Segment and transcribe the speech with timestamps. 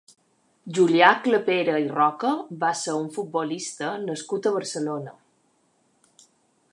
[0.77, 2.31] Julià Clapera i Roca
[2.63, 5.17] va ser un futbolista nascut a Barcelona.